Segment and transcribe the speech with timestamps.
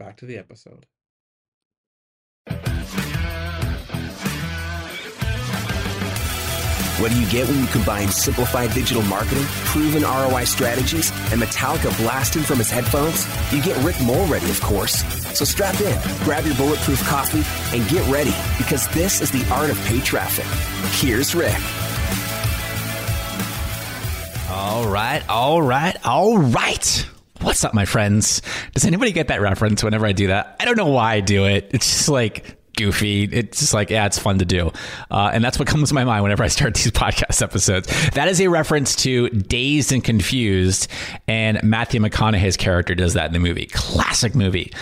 [0.00, 0.86] Back to the episode.
[6.98, 11.94] What do you get when you combine simplified digital marketing, proven ROI strategies, and Metallica
[11.98, 13.26] blasting from his headphones?
[13.52, 15.04] You get Rick Mulready, of course.
[15.36, 17.44] So strap in, grab your bulletproof coffee,
[17.76, 20.46] and get ready because this is the art of paid traffic.
[20.98, 21.60] Here's Rick.
[24.50, 27.06] All right, all right, all right.
[27.50, 28.42] What's up, my friends?
[28.74, 30.54] Does anybody get that reference whenever I do that?
[30.60, 31.68] I don't know why I do it.
[31.72, 33.24] It's just like goofy.
[33.24, 34.70] It's just like, yeah, it's fun to do.
[35.10, 37.88] Uh, and that's what comes to my mind whenever I start these podcast episodes.
[38.10, 40.86] That is a reference to Dazed and Confused.
[41.30, 43.66] And Matthew McConaughey's character does that in the movie.
[43.66, 44.72] Classic movie.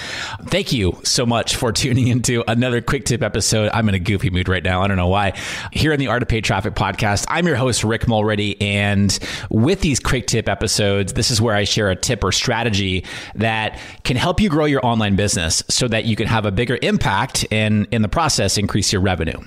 [0.44, 3.68] Thank you so much for tuning into another quick tip episode.
[3.74, 4.80] I'm in a goofy mood right now.
[4.80, 5.34] I don't know why.
[5.74, 8.58] Here in the Art of Paid Traffic podcast, I'm your host, Rick Mulready.
[8.62, 9.18] And
[9.50, 13.78] with these quick tip episodes, this is where I share a tip or strategy that
[14.04, 17.46] can help you grow your online business so that you can have a bigger impact
[17.50, 19.38] and in the process increase your revenue.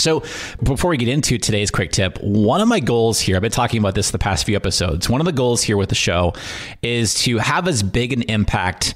[0.00, 0.24] So,
[0.62, 3.78] before we get into today's quick tip, one of my goals here, I've been talking
[3.78, 5.08] about this the past few episodes.
[5.08, 6.32] One of the goals here with the show
[6.82, 8.94] is to have as big an impact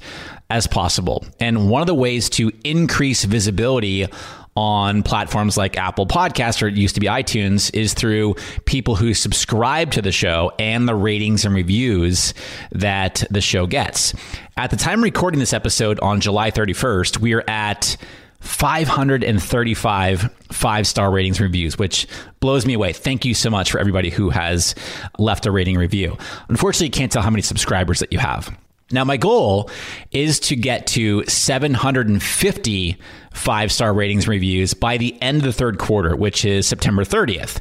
[0.49, 1.25] as possible.
[1.39, 4.07] And one of the ways to increase visibility
[4.55, 9.13] on platforms like Apple Podcast or it used to be iTunes is through people who
[9.13, 12.33] subscribe to the show and the ratings and reviews
[12.71, 14.13] that the show gets.
[14.55, 17.97] At the time recording this episode on July 31st, we are at
[18.39, 22.07] 535 five star ratings reviews, which
[22.39, 22.93] blows me away.
[22.93, 24.75] Thank you so much for everybody who has
[25.19, 26.17] left a rating review.
[26.49, 28.55] Unfortunately, you can't tell how many subscribers that you have.
[28.91, 29.69] Now, my goal
[30.11, 32.97] is to get to 750
[33.35, 37.59] five star ratings reviews by the end of the third quarter, which is September 30th.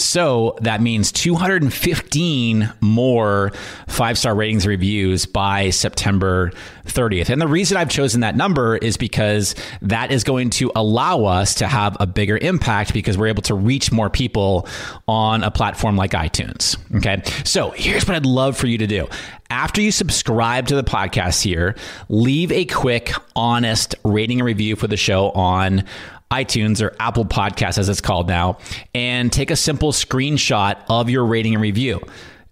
[0.00, 3.52] So that means 215 more
[3.86, 6.52] five star ratings reviews by September
[6.86, 7.28] 30th.
[7.28, 11.54] And the reason I've chosen that number is because that is going to allow us
[11.56, 14.66] to have a bigger impact because we're able to reach more people
[15.06, 16.78] on a platform like iTunes.
[16.96, 17.22] Okay.
[17.44, 19.06] So here's what I'd love for you to do.
[19.50, 21.74] After you subscribe to the podcast here,
[22.08, 25.84] leave a quick, honest rating and review for the show on
[26.30, 28.58] iTunes or Apple Podcasts, as it's called now,
[28.94, 32.00] and take a simple screenshot of your rating and review.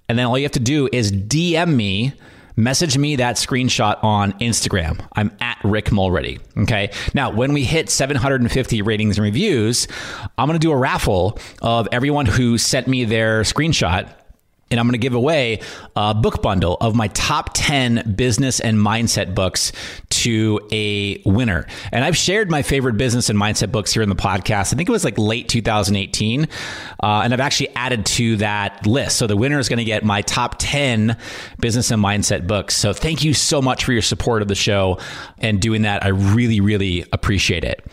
[0.08, 2.12] And then all you have to do is DM me,
[2.56, 5.00] message me that screenshot on Instagram.
[5.14, 6.40] I'm at Rick Mulready.
[6.56, 6.90] Okay.
[7.14, 9.86] Now, when we hit 750 ratings and reviews,
[10.36, 14.12] I'm going to do a raffle of everyone who sent me their screenshot
[14.70, 15.60] and I'm going to give away
[15.96, 19.72] a book bundle of my top 10 business and mindset books
[20.10, 21.66] to a winner.
[21.92, 24.72] And I've shared my favorite business and mindset books here in the podcast.
[24.72, 26.48] I think it was like late 2018.
[27.02, 29.16] Uh, and I've actually added to that list.
[29.16, 31.16] So the winner is going to get my top 10
[31.60, 32.76] business and mindset books.
[32.76, 34.98] So thank you so much for your support of the show
[35.38, 36.04] and doing that.
[36.04, 37.84] I really, really appreciate it.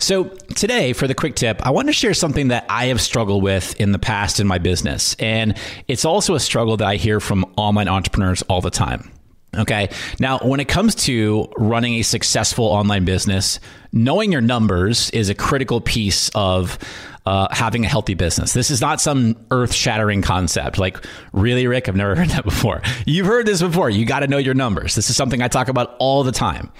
[0.00, 0.24] So
[0.54, 3.78] today, for the quick tip, I want to share something that I have struggled with
[3.80, 5.14] in the past in my business.
[5.18, 5.56] And
[5.88, 9.12] it's also a struggle that I hear from online entrepreneurs all the time.
[9.54, 9.90] Okay.
[10.18, 13.60] Now, when it comes to running a successful online business,
[13.92, 16.78] knowing your numbers is a critical piece of
[17.26, 18.52] uh, having a healthy business.
[18.52, 20.78] This is not some earth shattering concept.
[20.78, 21.88] Like, really, Rick?
[21.88, 22.80] I've never heard that before.
[23.04, 23.90] You've heard this before.
[23.90, 24.94] You got to know your numbers.
[24.94, 26.70] This is something I talk about all the time.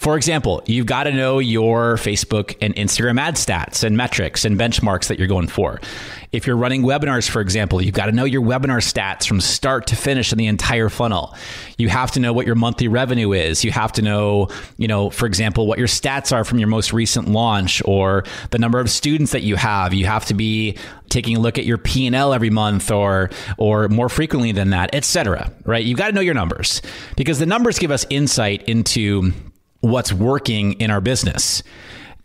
[0.00, 4.58] For example, you've got to know your Facebook and Instagram ad stats and metrics and
[4.58, 5.78] benchmarks that you're going for.
[6.32, 9.88] If you're running webinars, for example, you've got to know your webinar stats from start
[9.88, 11.34] to finish in the entire funnel.
[11.76, 13.62] You have to know what your monthly revenue is.
[13.62, 14.48] You have to know,
[14.78, 18.58] you know, for example, what your stats are from your most recent launch or the
[18.58, 19.92] number of students that you have.
[19.92, 20.78] You have to be
[21.10, 25.52] taking a look at your P&L every month or or more frequently than that, etc.
[25.66, 25.84] right?
[25.84, 26.80] You've got to know your numbers
[27.16, 29.32] because the numbers give us insight into
[29.80, 31.62] what's working in our business.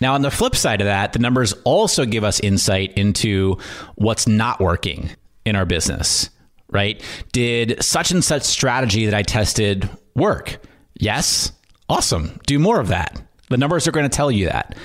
[0.02, 3.58] Now, on the flip side of that, the numbers also give us insight into
[3.96, 5.10] what's not working
[5.46, 6.30] in our business,
[6.70, 7.02] right?
[7.32, 10.58] Did such and such strategy that I tested work?
[10.96, 11.52] Yes.
[11.88, 12.40] Awesome.
[12.46, 13.22] Do more of that.
[13.50, 14.76] The numbers are going to tell you that.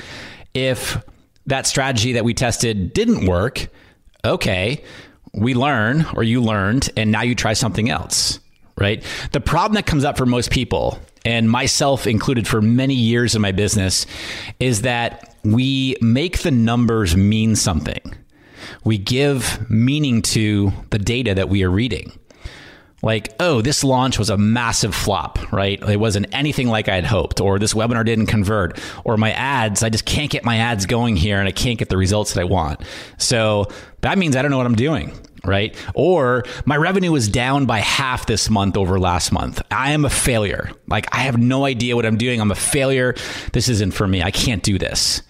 [0.55, 1.03] If
[1.47, 3.69] that strategy that we tested didn't work,
[4.25, 4.85] okay,
[5.33, 8.39] we learn or you learned, and now you try something else,
[8.79, 9.03] right?
[9.33, 13.43] The problem that comes up for most people and myself included for many years in
[13.43, 14.07] my business,
[14.59, 18.01] is that we make the numbers mean something.
[18.85, 22.13] We give meaning to the data that we are reading.
[23.03, 25.83] Like, oh, this launch was a massive flop, right?
[25.89, 29.83] It wasn't anything like I had hoped, or this webinar didn't convert, or my ads,
[29.83, 32.41] I just can't get my ads going here and I can't get the results that
[32.43, 32.83] I want.
[33.17, 33.69] So
[34.03, 35.15] that means I don't know what I'm doing
[35.45, 35.75] right?
[35.95, 39.63] Or my revenue is down by half this month over last month.
[39.71, 40.71] I am a failure.
[40.87, 42.41] Like I have no idea what I'm doing.
[42.41, 43.15] I'm a failure.
[43.53, 44.23] This isn't for me.
[44.23, 45.23] I can't do this.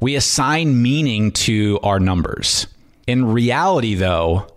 [0.00, 2.66] We assign meaning to our numbers.
[3.06, 4.48] In reality, though,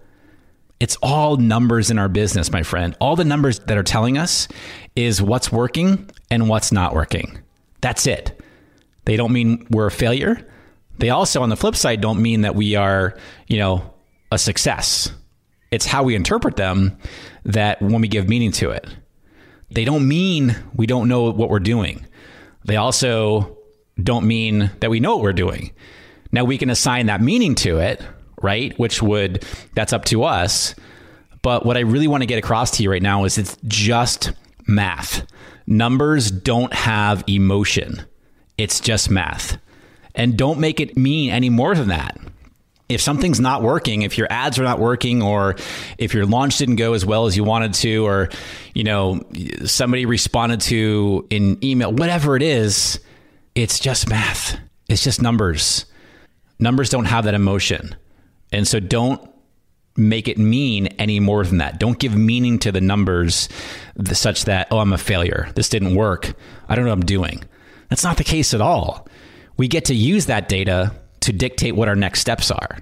[0.80, 2.95] it's all numbers in our business, my friend.
[3.00, 4.47] All the numbers that are telling us
[4.95, 7.39] is what's working and what's not working.
[7.81, 8.42] That's it.
[9.06, 10.45] They don't mean we're a failure.
[10.97, 13.94] They also, on the flip side, don't mean that we are, you know,
[14.31, 15.12] a success.
[15.72, 16.98] It's how we interpret them
[17.44, 18.88] that when we give meaning to it.
[19.72, 22.06] They don't mean we don't know what we're doing.
[22.66, 23.57] They also
[24.01, 25.72] don't mean that we know what we're doing.
[26.31, 28.01] Now we can assign that meaning to it,
[28.42, 28.77] right?
[28.80, 30.75] Which would, that's up to us.
[31.42, 34.31] But what I really want to get across to you right now is it's just
[34.68, 35.25] math.
[35.68, 38.06] Numbers don't have emotion,
[38.57, 39.57] it's just math.
[40.13, 42.18] And don't make it mean any more than that
[42.88, 45.56] if something's not working, if your ads are not working, or
[45.98, 48.30] if your launch didn't go as well as you wanted to, or
[48.74, 49.22] you know
[49.66, 53.00] somebody responded to in email, whatever it is,
[53.56, 54.60] it's just math.
[54.88, 55.86] It's just numbers.
[56.60, 57.96] Numbers don't have that emotion,
[58.52, 59.30] and so don't
[59.98, 61.80] make it mean any more than that.
[61.80, 63.50] Don't give meaning to the numbers
[64.12, 65.50] such that oh, I'm a failure.
[65.56, 66.34] This didn't work.
[66.70, 67.44] I don't know what I'm doing.
[67.90, 69.08] That's not the case at all.
[69.58, 70.92] We get to use that data
[71.25, 72.80] to dictate what our next steps are.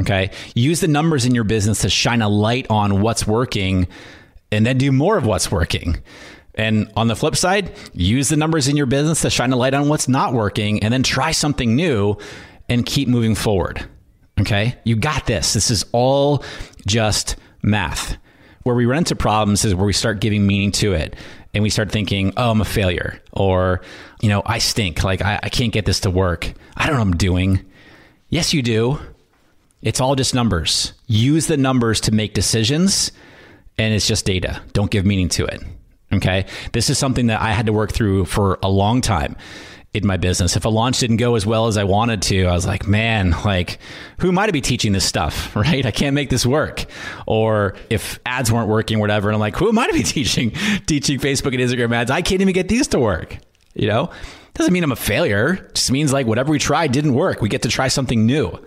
[0.00, 0.30] Okay.
[0.54, 3.86] Use the numbers in your business to shine a light on what's working
[4.50, 6.02] and then do more of what's working.
[6.56, 9.74] And on the flip side, use the numbers in your business to shine a light
[9.74, 12.16] on what's not working and then try something new
[12.68, 13.86] and keep moving forward.
[14.40, 14.76] Okay.
[14.84, 15.52] You got this.
[15.52, 16.44] This is all
[16.86, 18.16] just math.
[18.64, 21.14] Where we run into problems is where we start giving meaning to it
[21.52, 23.82] and we start thinking, oh, I'm a failure or,
[24.22, 25.04] you know, I stink.
[25.04, 26.52] Like, I, I can't get this to work.
[26.76, 27.64] I don't know what I'm doing.
[28.34, 28.98] Yes, you do.
[29.80, 30.92] It's all just numbers.
[31.06, 33.12] Use the numbers to make decisions,
[33.78, 34.60] and it's just data.
[34.72, 35.62] Don't give meaning to it.
[36.12, 36.44] Okay.
[36.72, 39.36] This is something that I had to work through for a long time
[39.92, 40.56] in my business.
[40.56, 43.36] If a launch didn't go as well as I wanted to, I was like, man,
[43.44, 43.78] like,
[44.18, 45.86] who am I to be teaching this stuff, right?
[45.86, 46.86] I can't make this work.
[47.28, 50.50] Or if ads weren't working, whatever, and I'm like, who am I to be teaching
[50.86, 52.10] teaching Facebook and Instagram ads?
[52.10, 53.38] I can't even get these to work.
[53.74, 54.10] You know,
[54.54, 55.54] doesn't mean I'm a failure.
[55.54, 57.40] It just means like whatever we tried didn't work.
[57.40, 58.58] We get to try something new.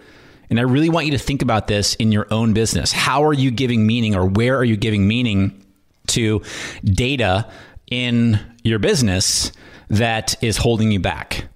[0.50, 2.91] And I really want you to think about this in your own business.
[2.91, 5.65] How are you giving meaning or where are you giving meaning
[6.08, 6.41] to
[6.84, 7.50] data
[7.89, 9.51] in your business
[9.89, 11.48] that is holding you back?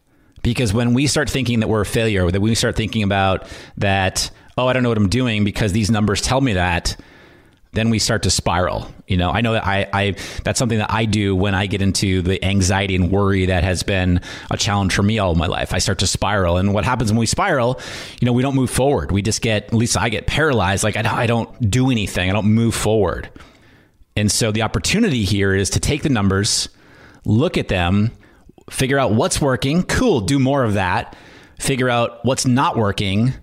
[0.44, 3.48] Because when we start thinking that we're a failure, that we start thinking about
[3.78, 6.98] that, oh, I don't know what I'm doing because these numbers tell me that,
[7.74, 8.92] then we start to spiral.
[9.08, 11.82] You know, I know that I, I that's something that I do when I get
[11.82, 15.74] into the anxiety and worry that has been a challenge for me all my life.
[15.74, 17.80] I start to spiral, and what happens when we spiral?
[18.20, 19.12] You know, we don't move forward.
[19.12, 20.84] We just get, at least I get paralyzed.
[20.84, 22.30] Like I don't, I don't do anything.
[22.30, 23.30] I don't move forward.
[24.16, 26.68] And so the opportunity here is to take the numbers,
[27.24, 28.12] look at them,
[28.70, 29.84] figure out what's working.
[29.84, 31.16] Cool, do more of that.
[31.60, 33.34] Figure out what's not working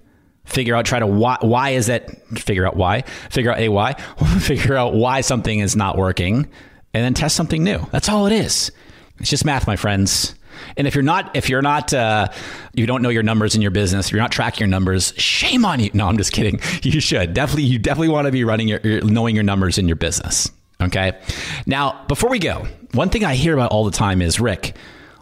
[0.48, 3.92] figure out try to why, why is that figure out why figure out a why
[4.40, 6.48] figure out why something is not working
[6.94, 7.86] and then test something new.
[7.92, 8.72] That's all it is.
[9.20, 10.34] It's just math my friends.
[10.76, 12.28] And if you're not if you're not uh,
[12.74, 15.80] you don't know your numbers in your business you're not tracking your numbers shame on
[15.80, 15.90] you.
[15.94, 16.60] No i'm just kidding.
[16.82, 17.34] You should.
[17.34, 20.50] Definitely you definitely want to be running your, your knowing your numbers in your business
[20.80, 21.18] okay?
[21.66, 24.74] Now before we go one thing i hear about all the time is rick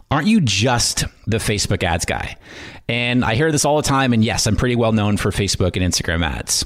[0.09, 2.37] aren't you just the Facebook ads guy?
[2.89, 4.13] And I hear this all the time.
[4.13, 6.65] And yes, I'm pretty well known for Facebook and Instagram ads.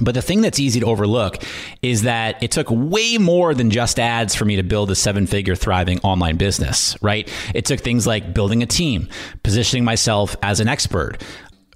[0.00, 1.42] But the thing that's easy to overlook
[1.82, 5.26] is that it took way more than just ads for me to build a seven
[5.26, 7.28] figure thriving online business, right?
[7.54, 9.08] It took things like building a team,
[9.42, 11.22] positioning myself as an expert,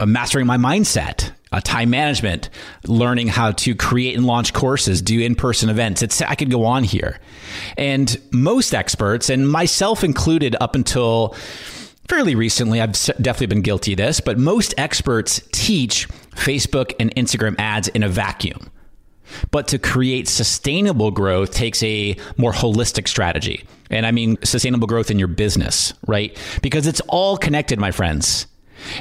[0.06, 2.49] mastering my mindset, uh, time management,
[2.87, 6.02] learning how to create and launch courses, do in person events.
[6.02, 7.21] It's, I could go on here.
[7.76, 11.35] And most experts, and myself included up until
[12.09, 17.54] fairly recently, I've definitely been guilty of this, but most experts teach Facebook and Instagram
[17.59, 18.71] ads in a vacuum.
[19.50, 23.64] But to create sustainable growth takes a more holistic strategy.
[23.90, 26.37] And I mean sustainable growth in your business, right?
[26.62, 28.47] Because it's all connected, my friends.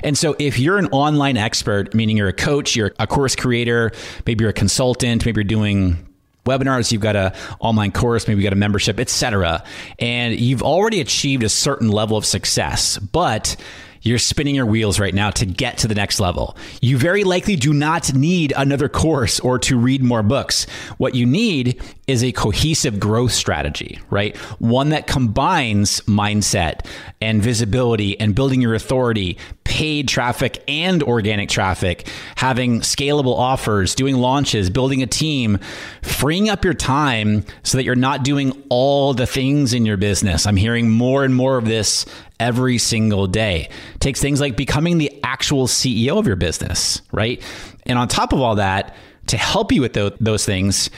[0.04, 3.92] And so if you're an online expert, meaning you're a coach, you're a course creator,
[4.26, 6.08] maybe you're a consultant, maybe you're doing
[6.46, 9.64] webinars, you've got a online course, maybe you've got a membership, etc.
[10.00, 13.56] And you've already achieved a certain level of success, but
[14.02, 16.58] you're spinning your wheels right now to get to the next level.
[16.82, 20.66] You very likely do not need another course or to read more books.
[20.98, 24.36] What you need is a cohesive growth strategy, right?
[24.60, 26.86] One that combines mindset
[27.22, 34.16] and visibility and building your authority, paid traffic and organic traffic, having scalable offers, doing
[34.16, 35.60] launches, building a team,
[36.02, 40.46] freeing up your time so that you're not doing all the things in your business.
[40.46, 42.06] I'm hearing more and more of this
[42.40, 43.70] every single day.
[43.96, 47.42] It takes things like becoming the actual CEO of your business, right?
[47.86, 48.96] And on top of all that,
[49.28, 50.90] to help you with those, things,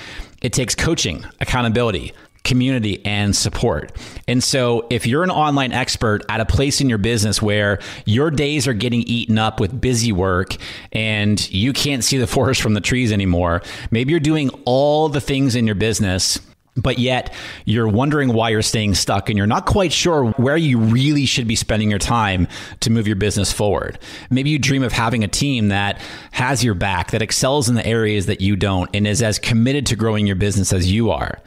[0.41, 2.13] it takes coaching, accountability,
[2.43, 3.91] community and support.
[4.27, 8.29] And so if you're an online expert at a place in your business where your
[8.31, 10.55] days are getting eaten up with busy work
[10.91, 15.21] and you can't see the forest from the trees anymore, maybe you're doing all the
[15.21, 16.39] things in your business
[16.75, 17.33] but yet
[17.65, 21.47] you're wondering why you're staying stuck and you're not quite sure where you really should
[21.47, 22.47] be spending your time
[22.79, 23.99] to move your business forward.
[24.31, 26.01] Maybe you dream of having a team that
[26.31, 29.85] has your back, that excels in the areas that you don't, and is as committed
[29.87, 31.39] to growing your business as you are.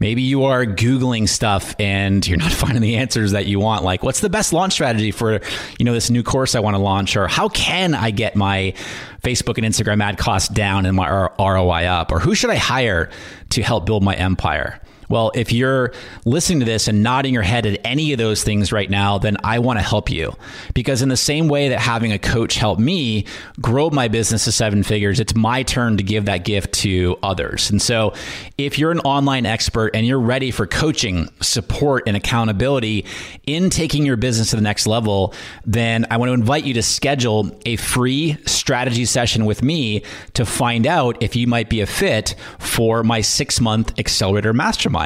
[0.00, 3.84] Maybe you are Googling stuff and you're not finding the answers that you want.
[3.84, 5.40] Like, what's the best launch strategy for,
[5.78, 7.16] you know, this new course I want to launch?
[7.16, 8.74] Or how can I get my
[9.22, 12.10] Facebook and Instagram ad costs down and my ROI up?
[12.12, 13.08] Or who should I hire
[13.50, 14.80] to help build my empire?
[15.08, 15.92] Well, if you're
[16.24, 19.36] listening to this and nodding your head at any of those things right now, then
[19.44, 20.34] I want to help you.
[20.74, 23.26] Because in the same way that having a coach helped me
[23.60, 27.70] grow my business to seven figures, it's my turn to give that gift to others.
[27.70, 28.14] And so
[28.56, 33.04] if you're an online expert and you're ready for coaching, support, and accountability
[33.46, 35.34] in taking your business to the next level,
[35.66, 40.04] then I want to invite you to schedule a free strategy session with me
[40.34, 45.01] to find out if you might be a fit for my six month accelerator mastermind.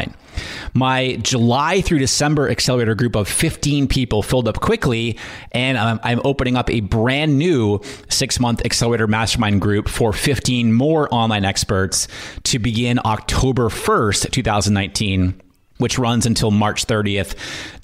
[0.75, 5.19] My July through December accelerator group of 15 people filled up quickly,
[5.53, 10.73] and I'm, I'm opening up a brand new six month accelerator mastermind group for 15
[10.73, 12.09] more online experts
[12.45, 15.41] to begin October 1st, 2019
[15.79, 17.35] which runs until March 30th,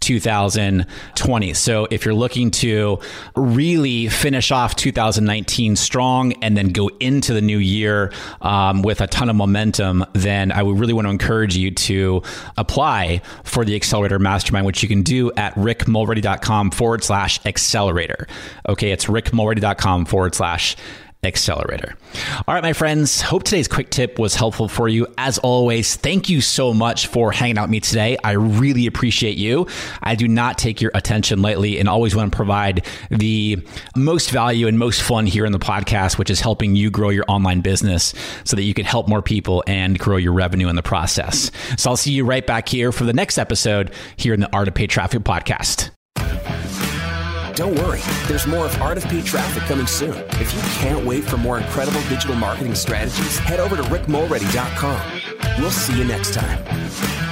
[0.00, 1.54] 2020.
[1.54, 2.99] So if you're looking to
[3.37, 9.06] really finish off 2019 strong and then go into the new year um, with a
[9.06, 12.22] ton of momentum, then I would really want to encourage you to
[12.56, 18.26] apply for the Accelerator Mastermind, which you can do at rickmulready.com forward slash accelerator.
[18.68, 21.01] Okay, it's rickmulready.com forward slash accelerator.
[22.48, 25.06] All right, my friends, hope today's quick tip was helpful for you.
[25.16, 28.16] As always, thank you so much for hanging out with me today.
[28.24, 29.68] I really appreciate you.
[30.02, 33.64] I do not take your attention lightly and always want to provide the
[33.94, 37.24] most value and most fun here in the podcast, which is helping you grow your
[37.28, 40.82] online business so that you can help more people and grow your revenue in the
[40.82, 41.52] process.
[41.78, 44.66] So I'll see you right back here for the next episode here in the Art
[44.66, 45.90] of Paid Traffic podcast.
[47.54, 50.16] Don't worry, there's more of Art of Traffic coming soon.
[50.40, 55.23] If you can't wait for more incredible digital marketing strategies, head over to rickmulready.com.
[55.59, 57.31] We'll see you next time.